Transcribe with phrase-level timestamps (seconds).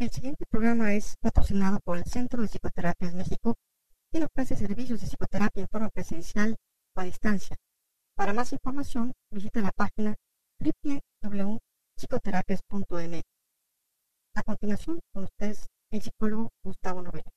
[0.00, 3.56] El siguiente programa es patrocinado por el Centro de Psicoterapias México
[4.10, 6.56] y ofrece servicios de psicoterapia en forma presencial
[6.96, 7.58] o a distancia.
[8.16, 10.16] Para más información, visita la página
[10.58, 13.22] www.psicoterapias.mx.
[14.36, 17.30] A continuación, con ustedes, el psicólogo Gustavo Novela.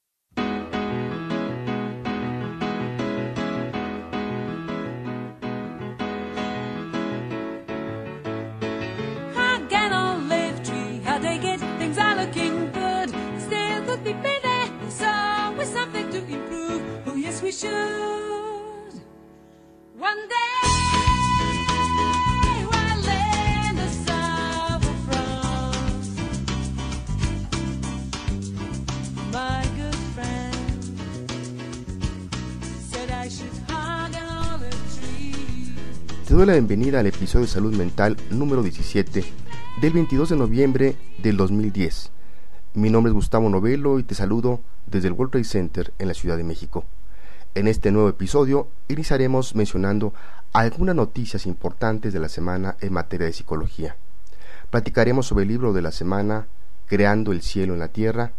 [36.28, 39.24] Te doy la bienvenida al episodio de Salud Mental número 17
[39.82, 42.12] del 22 de noviembre del 2010.
[42.76, 46.16] Mi nombre es Gustavo Novelo y te saludo desde el World Trade Center en la
[46.16, 46.86] Ciudad de México.
[47.54, 50.12] En este nuevo episodio iniciaremos mencionando
[50.54, 53.96] algunas noticias importantes de la semana en materia de psicología.
[54.72, 56.48] Platicaremos sobre el libro de la semana
[56.88, 58.32] Creando el cielo en la tierra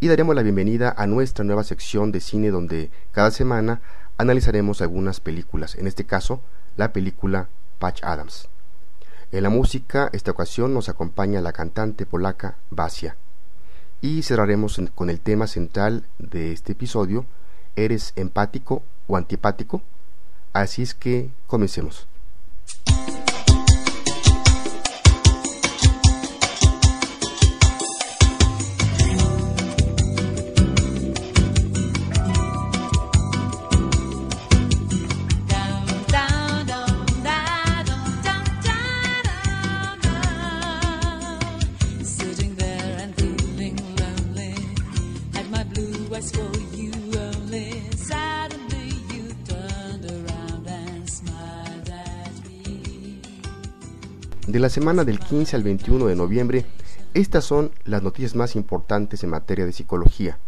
[0.00, 3.80] y daremos la bienvenida a nuestra nueva sección de cine donde cada semana
[4.18, 6.40] analizaremos algunas películas, en este caso
[6.76, 8.48] la película Patch Adams.
[9.30, 13.16] En la música, esta ocasión nos acompaña la cantante polaca Basia.
[14.02, 17.24] Y cerraremos con el tema central de este episodio,
[17.76, 19.80] ¿Eres empático o antipático?
[20.52, 22.06] Así es que comencemos.
[54.62, 56.64] La semana del 15 al 21 de noviembre,
[57.14, 60.38] estas son las noticias más importantes en materia de psicología.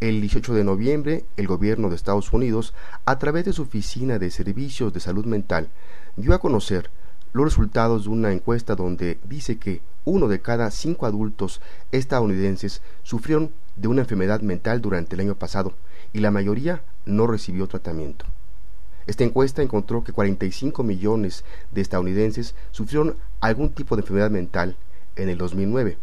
[0.00, 2.74] El 18 de noviembre, el gobierno de Estados Unidos,
[3.04, 5.68] a través de su Oficina de Servicios de Salud Mental,
[6.16, 6.90] dio a conocer
[7.32, 11.60] los resultados de una encuesta donde dice que uno de cada cinco adultos
[11.92, 15.72] estadounidenses sufrieron de una enfermedad mental durante el año pasado
[16.12, 18.26] y la mayoría no recibió tratamiento.
[19.06, 24.76] Esta encuesta encontró que 45 millones de estadounidenses sufrieron algún tipo de enfermedad mental
[25.16, 25.98] en el 2009,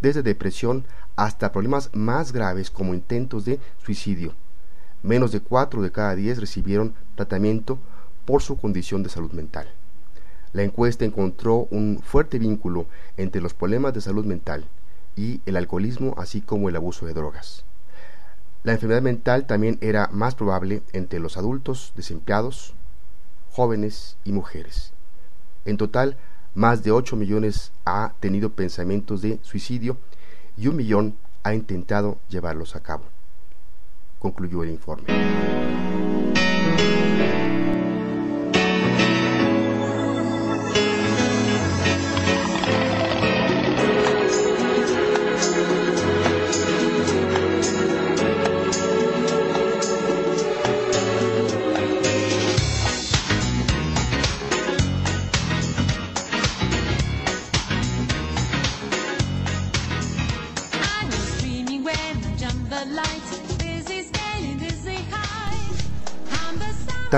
[0.00, 0.84] desde depresión
[1.16, 4.34] hasta problemas más graves como intentos de suicidio.
[5.02, 7.78] Menos de 4 de cada 10 recibieron tratamiento
[8.24, 9.68] por su condición de salud mental.
[10.52, 14.64] La encuesta encontró un fuerte vínculo entre los problemas de salud mental
[15.16, 17.64] y el alcoholismo, así como el abuso de drogas.
[18.62, 22.74] La enfermedad mental también era más probable entre los adultos desempleados,
[23.50, 24.92] jóvenes y mujeres.
[25.64, 26.16] En total,
[26.54, 29.96] más de 8 millones ha tenido pensamientos de suicidio
[30.56, 33.04] y un millón ha intentado llevarlos a cabo.
[34.18, 35.04] Concluyó el informe.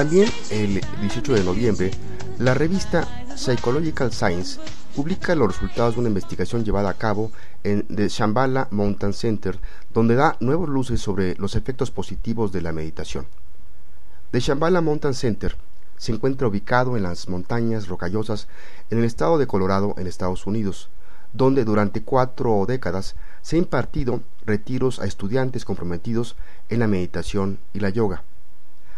[0.05, 1.91] También el 18 de noviembre,
[2.39, 4.61] la revista Psychological Science
[4.95, 7.33] publica los resultados de una investigación llevada a cabo
[7.63, 9.59] en The Shambhala Mountain Center,
[9.95, 13.25] donde da nuevas luces sobre los efectos positivos de la meditación.
[14.31, 15.57] The Shambhala Mountain Center
[15.97, 18.47] se encuentra ubicado en las montañas rocallosas
[18.91, 20.91] en el estado de Colorado, en Estados Unidos,
[21.33, 26.37] donde durante cuatro décadas se han impartido retiros a estudiantes comprometidos
[26.69, 28.23] en la meditación y la yoga.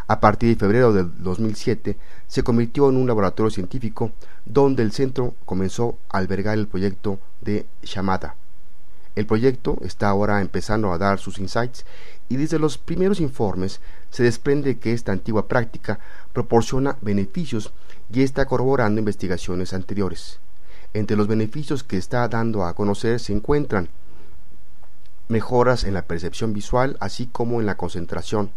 [0.08, 1.96] A partir de febrero del 2007
[2.28, 4.12] se convirtió en un laboratorio científico
[4.44, 8.36] donde el centro comenzó a albergar el proyecto de Shamada.
[9.16, 11.84] El proyecto está ahora empezando a dar sus insights
[12.28, 13.80] y desde los primeros informes
[14.10, 15.98] se desprende que esta antigua práctica
[16.32, 17.72] proporciona beneficios
[18.12, 20.38] y está corroborando investigaciones anteriores.
[20.94, 23.88] Entre los beneficios que está dando a conocer se encuentran
[25.26, 28.52] mejoras en la percepción visual así como en la concentración,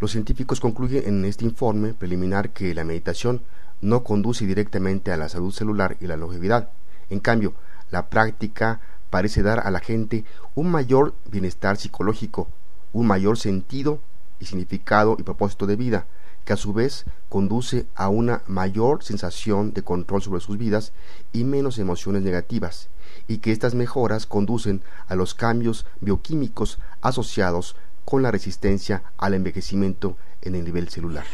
[0.00, 3.42] los científicos concluyen en este informe preliminar que la meditación
[3.82, 6.70] no conduce directamente a la salud celular y la longevidad.
[7.10, 7.52] En cambio,
[7.90, 8.80] la práctica
[9.10, 10.24] parece dar a la gente
[10.54, 12.48] un mayor bienestar psicológico,
[12.94, 14.00] un mayor sentido
[14.38, 16.06] y significado y propósito de vida,
[16.46, 20.92] que a su vez conduce a una mayor sensación de control sobre sus vidas
[21.32, 22.88] y menos emociones negativas,
[23.28, 30.16] y que estas mejoras conducen a los cambios bioquímicos asociados con la resistencia al envejecimiento
[30.42, 31.24] en el nivel celular.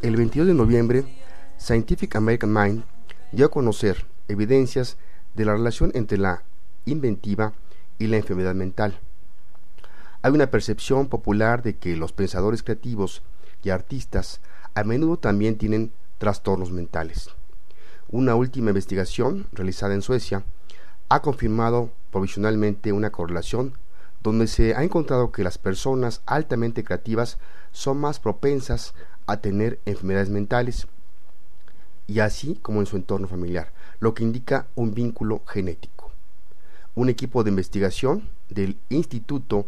[0.00, 1.04] El 22 de noviembre,
[1.58, 2.84] Scientific American Mind
[3.32, 4.96] dio a conocer evidencias
[5.34, 6.44] de la relación entre la
[6.84, 7.52] inventiva
[7.98, 9.00] y la enfermedad mental.
[10.22, 13.22] Hay una percepción popular de que los pensadores creativos
[13.62, 14.40] y artistas
[14.74, 17.30] a menudo también tienen trastornos mentales.
[18.08, 20.44] Una última investigación realizada en Suecia
[21.08, 23.74] ha confirmado provisionalmente una correlación
[24.22, 27.38] donde se ha encontrado que las personas altamente creativas
[27.72, 28.94] son más propensas
[29.26, 30.86] a tener enfermedades mentales
[32.06, 33.70] y así como en su entorno familiar,
[34.00, 36.10] lo que indica un vínculo genético.
[36.94, 39.66] Un equipo de investigación del Instituto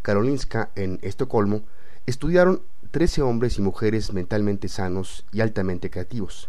[0.00, 1.62] Karolinska en Estocolmo
[2.06, 6.48] estudiaron 13 hombres y mujeres mentalmente sanos y altamente creativos.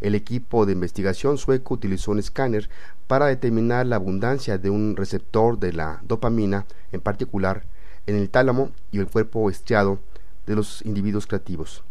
[0.00, 2.68] El equipo de investigación sueco utilizó un escáner
[3.06, 7.64] para determinar la abundancia de un receptor de la dopamina, en particular
[8.06, 9.98] en el tálamo y el cuerpo estriado
[10.46, 11.84] de los individuos creativos.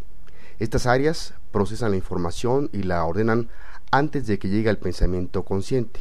[0.60, 3.50] Estas áreas procesan la información y la ordenan
[3.92, 6.00] antes de que llegue al pensamiento consciente.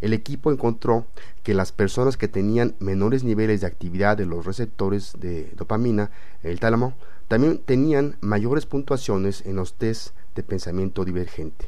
[0.00, 1.06] El equipo encontró
[1.42, 6.10] que las personas que tenían menores niveles de actividad de los receptores de dopamina
[6.42, 6.94] en el tálamo
[7.28, 11.66] también tenían mayores puntuaciones en los test de pensamiento divergente.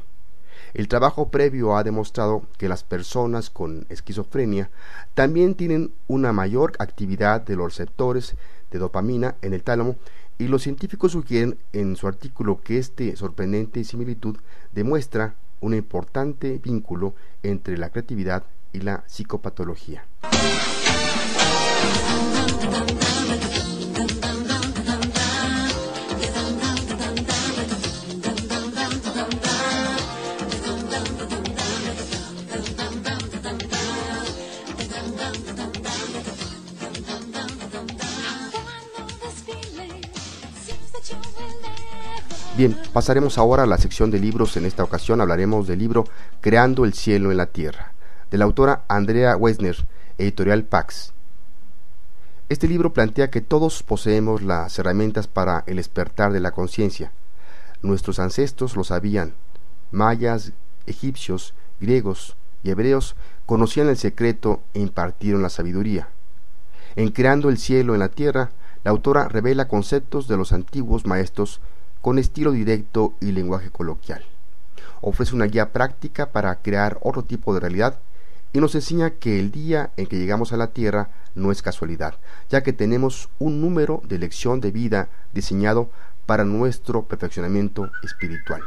[0.75, 4.71] El trabajo previo ha demostrado que las personas con esquizofrenia
[5.15, 8.37] también tienen una mayor actividad de los receptores
[8.71, 9.97] de dopamina en el tálamo
[10.37, 14.37] y los científicos sugieren en su artículo que este sorprendente similitud
[14.73, 20.05] demuestra un importante vínculo entre la creatividad y la psicopatología.
[42.59, 44.57] Bien, pasaremos ahora a la sección de libros.
[44.57, 46.09] En esta ocasión hablaremos del libro
[46.41, 47.93] Creando el cielo en la tierra,
[48.33, 49.77] de la autora Andrea Weisner,
[50.19, 51.13] editorial Pax.
[52.49, 57.13] Este libro plantea que todos poseemos las herramientas para el despertar de la conciencia.
[57.81, 59.35] Nuestros ancestros lo sabían.
[59.93, 60.51] Mayas,
[60.87, 63.15] egipcios, griegos y hebreos
[63.47, 66.09] conocían el secreto e impartieron la sabiduría.
[66.97, 68.51] En Creando el cielo en la tierra,
[68.83, 71.61] la autora revela conceptos de los antiguos maestros
[72.01, 74.25] con estilo directo y lenguaje coloquial.
[75.01, 77.99] Ofrece una guía práctica para crear otro tipo de realidad
[78.53, 82.15] y nos enseña que el día en que llegamos a la Tierra no es casualidad,
[82.49, 85.91] ya que tenemos un número de lección de vida diseñado
[86.27, 88.63] para nuestro perfeccionamiento espiritual.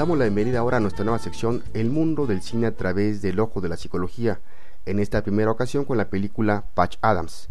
[0.00, 3.38] Damos la bienvenida ahora a nuestra nueva sección El mundo del cine a través del
[3.38, 4.40] ojo de la psicología,
[4.86, 7.50] en esta primera ocasión con la película Patch Adams.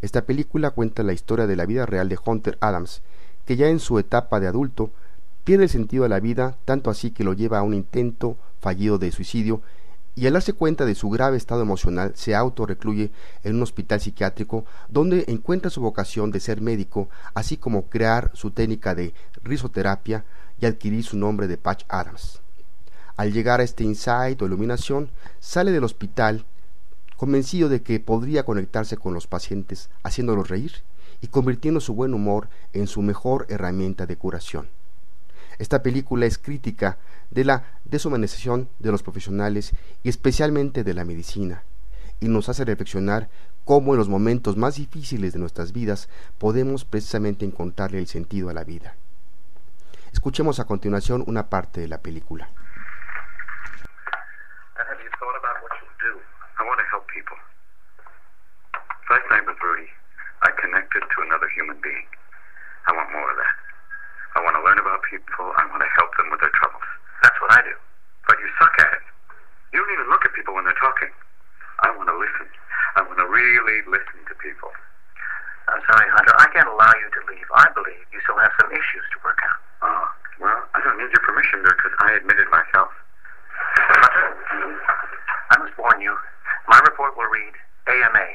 [0.00, 3.02] Esta película cuenta la historia de la vida real de Hunter Adams,
[3.44, 4.90] que ya en su etapa de adulto
[5.44, 8.96] pierde el sentido de la vida, tanto así que lo lleva a un intento fallido
[8.96, 9.60] de suicidio
[10.14, 13.10] y al darse cuenta de su grave estado emocional se autorrecluye
[13.44, 18.52] en un hospital psiquiátrico donde encuentra su vocación de ser médico, así como crear su
[18.52, 19.12] técnica de
[19.44, 20.24] risoterapia
[20.60, 22.40] y adquirir su nombre de Patch Adams.
[23.16, 26.46] Al llegar a este insight o iluminación, sale del hospital
[27.16, 30.72] convencido de que podría conectarse con los pacientes haciéndolos reír
[31.20, 34.68] y convirtiendo su buen humor en su mejor herramienta de curación.
[35.58, 36.96] Esta película es crítica
[37.30, 41.64] de la deshumanización de los profesionales y especialmente de la medicina,
[42.20, 43.28] y nos hace reflexionar
[43.66, 48.54] cómo en los momentos más difíciles de nuestras vidas podemos precisamente encontrarle el sentido a
[48.54, 48.96] la vida.
[50.12, 52.48] Escuchemos a continuación una parte de la película.
[59.60, 59.88] Rudy.
[60.40, 62.08] I connected to another human being.
[62.88, 63.56] I want more of that.
[64.36, 65.52] I want to learn about people.
[65.52, 66.88] I want to help them with their troubles.
[67.20, 67.76] That's what I do.
[68.24, 69.04] But you suck at it.
[69.76, 71.12] You don't even look at people when they're talking.
[71.84, 72.48] I want to listen.
[72.96, 74.72] I want to really listen to people.
[75.68, 76.34] I'm sorry, Hunter.
[76.40, 77.46] I can't allow you to leave.
[77.52, 79.60] I believe you still have some issues to work out.
[79.84, 80.06] Oh,
[80.40, 82.92] well, I don't need your permission because I admitted myself.
[83.88, 84.28] Hunter,
[85.48, 86.12] I must warn you.
[86.68, 87.54] My report will read
[87.88, 88.26] AMA,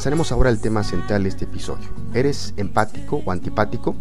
[0.00, 1.86] Pasaremos ahora al tema central de este episodio.
[2.14, 3.94] ¿Eres empático o antipático?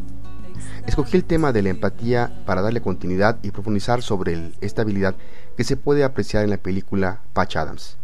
[0.88, 5.16] Escogí el tema de la empatía para darle continuidad y profundizar sobre esta habilidad
[5.58, 7.98] que se puede apreciar en la película Patch Adams.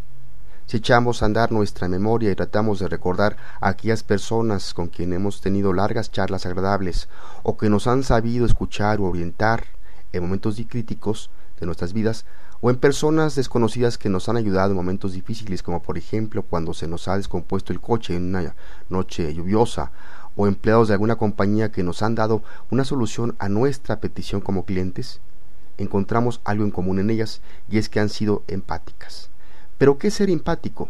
[0.65, 5.13] Si echamos a andar nuestra memoria y tratamos de recordar a aquellas personas con quien
[5.13, 7.07] hemos tenido largas charlas agradables
[7.43, 9.67] o que nos han sabido escuchar o orientar
[10.11, 11.29] en momentos críticos
[11.61, 12.25] de nuestras vidas
[12.65, 16.73] o en personas desconocidas que nos han ayudado en momentos difíciles como por ejemplo cuando
[16.73, 18.55] se nos ha descompuesto el coche en una
[18.89, 19.91] noche lluviosa
[20.35, 22.41] o empleados de alguna compañía que nos han dado
[22.71, 25.19] una solución a nuestra petición como clientes,
[25.77, 29.29] encontramos algo en común en ellas y es que han sido empáticas.
[29.77, 30.89] Pero ¿qué es ser empático?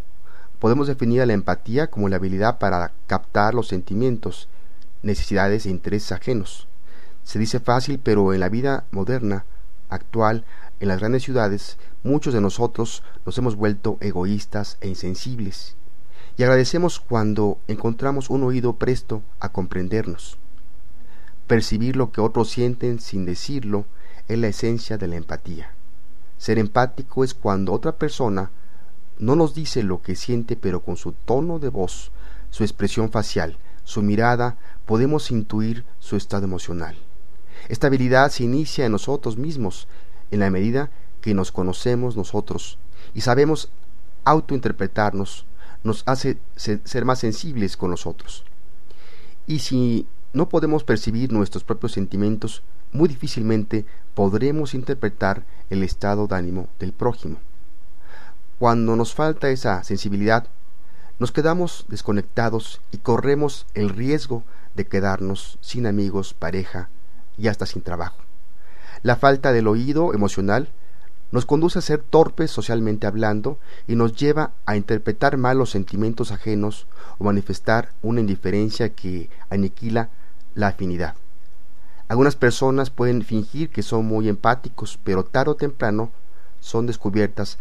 [0.60, 4.48] Podemos definir a la empatía como la habilidad para captar los sentimientos,
[5.03, 6.70] necesidades e intereses ajenos.
[7.25, 9.44] Se dice fácil, pero en la vida moderna,
[9.96, 10.46] actual,
[10.80, 15.75] en las grandes ciudades, muchos de nosotros nos hemos vuelto egoístas e insensibles.
[16.38, 20.38] Y agradecemos cuando encontramos un oído presto a comprendernos.
[21.48, 23.86] Percibir lo que otros sienten sin decirlo
[24.28, 25.72] es la esencia de la empatía.
[26.38, 28.52] Ser empático es cuando otra persona
[29.18, 32.12] no nos dice lo que siente, pero con su tono de voz,
[32.50, 36.98] su expresión facial, su mirada, podemos intuir su estado emocional.
[37.69, 39.88] Esta habilidad se inicia en nosotros mismos,
[40.31, 40.89] en la medida
[41.22, 42.77] que nos conocemos nosotros
[43.13, 43.69] y sabemos
[44.24, 45.45] autointerpretarnos,
[45.84, 48.43] nos hace se- ser más sensibles con nosotros.
[49.48, 56.36] Y si no podemos percibir nuestros propios sentimientos, muy difícilmente podremos interpretar el estado de
[56.36, 57.38] ánimo del prójimo.
[58.60, 60.48] Cuando nos falta esa sensibilidad,
[61.19, 64.43] nos quedamos desconectados y corremos el riesgo
[64.75, 66.89] de quedarnos sin amigos, pareja
[67.38, 68.18] y hasta sin trabajo.
[69.04, 70.70] La falta del oído emocional
[71.32, 76.32] nos conduce a ser torpes socialmente hablando y nos lleva a interpretar mal los sentimientos
[76.32, 76.88] ajenos
[77.18, 80.10] o manifestar una indiferencia que aniquila
[80.54, 81.15] la afinidad.
[82.08, 86.12] Algunas personas pueden fingir que son muy empáticos, pero tarde o temprano
[86.60, 87.58] son descubiertas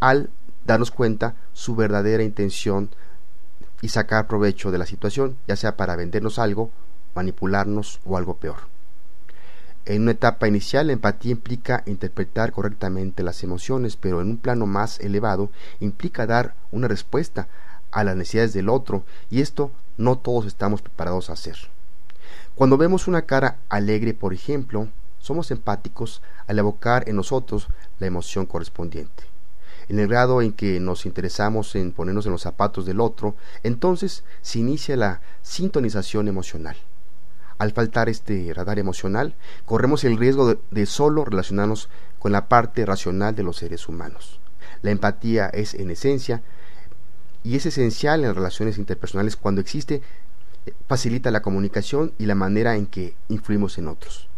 [0.00, 0.30] al
[0.64, 2.90] darnos cuenta su verdadera intención
[3.82, 6.70] y sacar provecho de la situación, ya sea para vendernos algo,
[7.14, 8.77] manipularnos o algo peor.
[9.88, 14.66] En una etapa inicial, la empatía implica interpretar correctamente las emociones, pero en un plano
[14.66, 17.48] más elevado implica dar una respuesta
[17.90, 21.56] a las necesidades del otro, y esto no todos estamos preparados a hacer.
[22.54, 24.88] Cuando vemos una cara alegre, por ejemplo,
[25.20, 27.68] somos empáticos al evocar en nosotros
[27.98, 29.22] la emoción correspondiente.
[29.88, 34.22] En el grado en que nos interesamos en ponernos en los zapatos del otro, entonces
[34.42, 36.76] se inicia la sintonización emocional.
[37.58, 39.34] Al faltar este radar emocional,
[39.64, 41.88] corremos el riesgo de, solo relacionarnos
[42.18, 44.40] con la parte racional de los seres humanos.
[44.82, 46.42] La empatía es en esencia
[47.42, 50.02] y es esencial en relaciones interpersonales cuando existe
[50.86, 54.28] facilita la comunicación y la manera en que influimos en otros.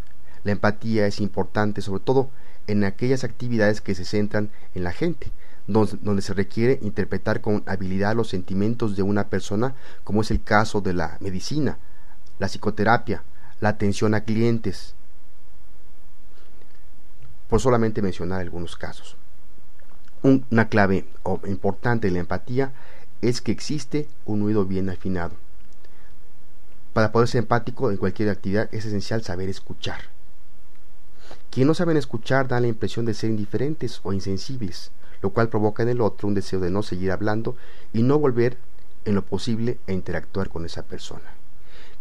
[0.44, 2.30] La empatía es importante sobre todo
[2.66, 5.32] en aquellas actividades que se centran en la gente,
[5.66, 9.74] donde, se requiere interpretar con habilidad los sentimientos de una persona,
[10.04, 11.78] como es el caso de la medicina,
[12.40, 13.22] la psicoterapia,
[13.60, 14.94] la atención a clientes,
[17.48, 19.16] por solamente mencionar algunos casos.
[20.22, 21.06] Un, una clave
[21.46, 22.72] importante de la empatía
[23.20, 25.34] es que existe un oído bien afinado.
[26.94, 30.00] Para poder ser empático en cualquier actividad es esencial saber escuchar.
[31.50, 35.82] Quienes no saben escuchar dan la impresión de ser indiferentes o insensibles, lo cual provoca
[35.82, 37.54] en el otro un deseo de no seguir hablando
[37.92, 38.56] y no volver
[39.04, 41.39] en lo posible a interactuar con esa persona.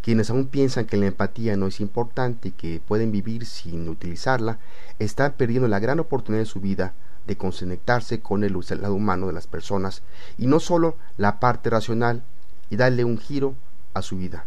[0.02, 4.60] Quienes aún piensan que la empatía no es importante y que pueden vivir sin utilizarla,
[4.98, 6.94] están perdiendo la gran oportunidad de su vida
[7.28, 10.02] de conectarse con el lado humano de las personas
[10.38, 12.24] y no solo la parte racional
[12.70, 13.56] y darle un giro
[13.94, 14.46] a su vida.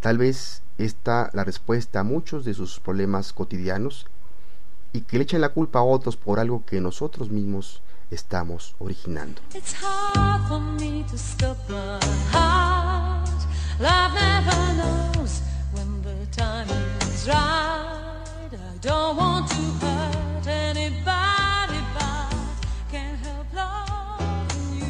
[0.00, 4.06] Tal vez esta la respuesta a muchos de sus problemas cotidianos
[4.92, 9.40] y que le echen la culpa a otros por algo que nosotros mismos estamos originando.
[13.80, 16.68] Love never knows when the time
[17.00, 18.52] is right.
[18.52, 22.30] I don't want to hurt anybody, but
[23.24, 23.46] help
[24.78, 24.86] you.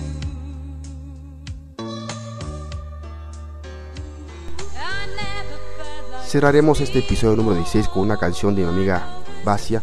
[6.26, 9.02] Cerraremos este episodio número 16 con una canción de mi amiga
[9.46, 9.82] Basia.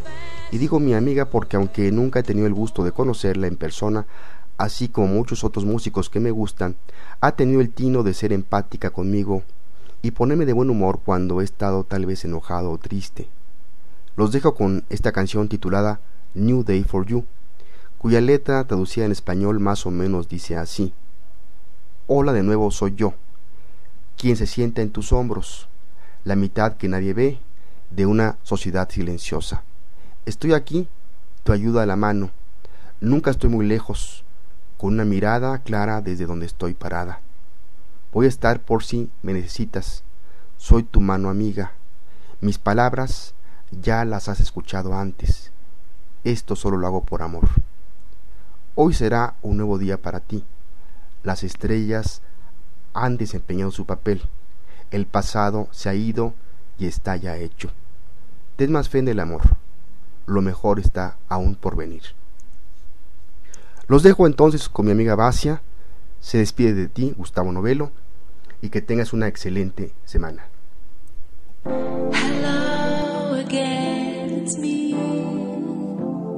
[0.52, 4.06] Y digo mi amiga porque aunque nunca he tenido el gusto de conocerla en persona,
[4.62, 6.76] así como muchos otros músicos que me gustan,
[7.20, 9.42] ha tenido el tino de ser empática conmigo
[10.04, 13.28] y ponerme de buen humor cuando he estado tal vez enojado o triste.
[14.16, 16.00] Los dejo con esta canción titulada
[16.36, 17.26] New Day for You,
[17.98, 20.94] cuya letra traducida en español más o menos dice así.
[22.06, 23.16] Hola de nuevo soy yo,
[24.16, 25.70] quien se sienta en tus hombros,
[26.24, 27.40] la mitad que nadie ve
[27.90, 29.64] de una sociedad silenciosa.
[30.28, 30.88] Estoy aquí,
[31.44, 32.30] tu ayuda a la mano.
[33.00, 34.24] Nunca estoy muy lejos,
[34.82, 37.20] con una mirada clara desde donde estoy parada.
[38.12, 40.04] Voy a estar por si me necesitas.
[40.58, 41.74] Soy tu mano amiga.
[42.40, 43.36] Mis palabras
[43.70, 45.52] ya las has escuchado antes.
[46.24, 47.48] Esto solo lo hago por amor.
[48.74, 50.44] Hoy será un nuevo día para ti.
[51.22, 52.24] Las estrellas
[52.96, 54.24] han desempeñado su papel.
[54.90, 56.34] El pasado se ha ido
[56.80, 57.70] y está ya hecho.
[58.56, 59.44] Ten más fe en el amor.
[60.26, 62.02] Lo mejor está aún por venir.
[63.88, 65.62] Los dejo entonces con mi amiga Basia.
[66.20, 67.92] Se despide de ti, Gustavo Novelo,
[68.62, 70.46] y que tengas una excelente semana.
[71.66, 74.92] Hello again, it's me.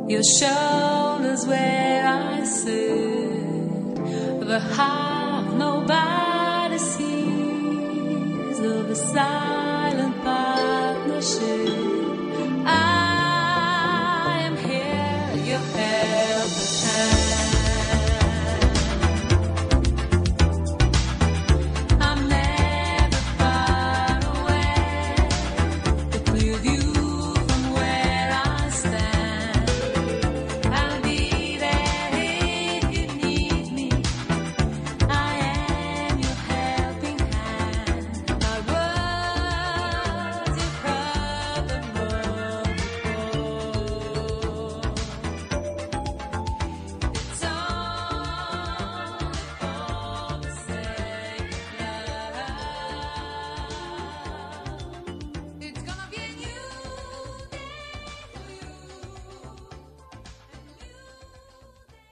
[0.08, 2.74] Your shoulders where I sit.
[4.40, 4.60] The
[5.58, 7.14] nobody sees
[8.96, 9.63] silent